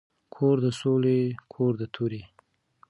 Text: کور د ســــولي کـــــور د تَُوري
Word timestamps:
کور 0.35 0.55
د 0.63 0.67
ســــولي 0.79 1.19
کـــــور 1.51 1.73
د 1.79 1.83
تَُوري 1.93 2.21